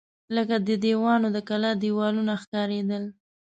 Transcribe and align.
لکه 0.35 0.55
د 0.67 0.69
دیوانو 0.85 1.27
د 1.35 1.37
کلا 1.49 1.71
دېوالونه 1.83 2.33
ښکارېدل. 2.41 3.03